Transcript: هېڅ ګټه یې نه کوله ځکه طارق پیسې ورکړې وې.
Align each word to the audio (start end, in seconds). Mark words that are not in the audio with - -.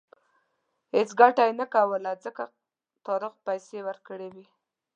هېڅ 0.95 1.09
ګټه 1.19 1.43
یې 1.47 1.53
نه 1.59 1.65
کوله 1.73 2.11
ځکه 2.25 2.43
طارق 3.05 3.33
پیسې 3.47 3.79
ورکړې 3.87 4.29
وې. 4.33 4.45